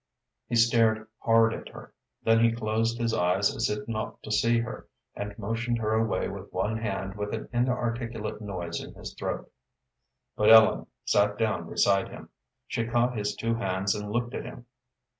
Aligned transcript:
He 0.47 0.55
stared 0.55 1.05
hard 1.19 1.53
at 1.53 1.69
her, 1.69 1.93
then 2.23 2.39
he 2.43 2.51
closed 2.51 2.97
his 2.97 3.13
eyes 3.13 3.55
as 3.55 3.69
if 3.69 3.87
not 3.87 4.23
to 4.23 4.31
see 4.31 4.57
her, 4.57 4.87
and 5.15 5.37
motioned 5.37 5.77
her 5.77 5.93
away 5.93 6.27
with 6.27 6.51
one 6.51 6.79
hand 6.79 7.13
with 7.13 7.35
an 7.35 7.47
inarticulate 7.53 8.41
noise 8.41 8.81
in 8.83 8.95
his 8.95 9.13
throat. 9.13 9.51
But 10.35 10.49
Ellen 10.49 10.87
sat 11.05 11.37
down 11.37 11.69
beside 11.69 12.09
him. 12.09 12.29
She 12.65 12.87
caught 12.87 13.15
his 13.15 13.35
two 13.35 13.53
hands 13.53 13.93
and 13.93 14.09
looked 14.11 14.33
at 14.33 14.43
him. 14.45 14.65